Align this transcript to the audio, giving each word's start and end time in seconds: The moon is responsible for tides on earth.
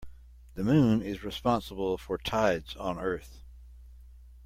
The 0.55 0.63
moon 0.63 1.03
is 1.03 1.23
responsible 1.23 1.95
for 1.95 2.17
tides 2.17 2.75
on 2.75 2.97
earth. 2.97 3.43